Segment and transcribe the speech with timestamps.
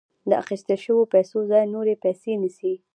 [0.29, 2.73] د اخیستل شویو پیسو ځای نورې پیسې نیسي